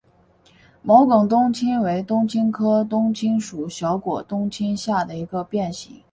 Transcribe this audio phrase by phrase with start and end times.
[0.81, 5.95] 毛梗冬青为冬青科冬青属小果冬青下的一个变型。